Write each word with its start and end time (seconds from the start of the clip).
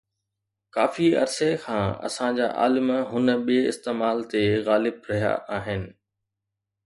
ڪافي 0.75 1.07
عرصي 1.23 1.49
کان 1.63 1.85
اسان 2.07 2.31
جا 2.37 2.47
عالم 2.59 2.87
هن 3.09 3.27
ٻئي 3.45 3.59
استعمال 3.71 4.17
تي 4.31 4.43
غالب 4.67 4.95
رهيا 5.11 5.33
آهن 5.59 5.83